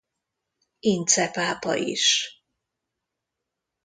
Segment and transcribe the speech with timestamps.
[0.91, 2.05] Ince pápa is.